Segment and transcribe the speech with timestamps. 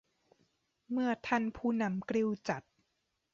[0.91, 2.63] เมื่อท่านผู้นำกริ้วจัด